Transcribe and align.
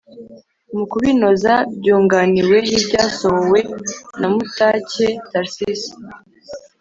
Mu 0.75 0.83
kubinoza 0.91 1.53
byunganiwe 1.79 2.57
n’ibyasohowe 2.71 3.59
na 4.19 4.27
Mutake 4.33 5.05
Tharcisse 5.29 5.91